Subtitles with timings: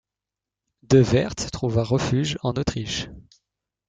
[0.81, 3.11] De Werth trouva refuge en Autriche.